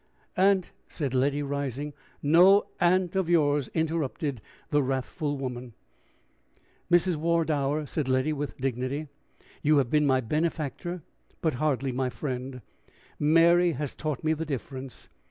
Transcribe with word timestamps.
"Aunt" 0.35 0.71
said 0.89 1.13
Letty, 1.13 1.43
rising. 1.43 1.93
"No 2.23 2.65
aunt 2.79 3.15
of 3.15 3.29
yours!" 3.29 3.67
interrupted 3.75 4.41
the 4.71 4.81
wrathful 4.81 5.37
woman. 5.37 5.73
"Mrs. 6.91 7.17
Wardour," 7.17 7.85
said 7.85 8.09
Letty, 8.09 8.33
with 8.33 8.57
dignity, 8.57 9.09
"you 9.61 9.77
have 9.77 9.91
been 9.91 10.07
my 10.07 10.19
benefactor, 10.19 11.03
but 11.39 11.53
hardly 11.61 11.91
my 11.91 12.09
friend: 12.09 12.63
Mary 13.19 13.73
has 13.73 13.93
taught 13.93 14.23
me 14.23 14.33
the 14.33 14.43
difference. 14.43 15.07